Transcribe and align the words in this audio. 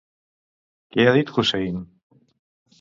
Què 0.95 1.05
ha 1.05 1.13
dit 1.19 1.35
Hussein? 1.37 1.81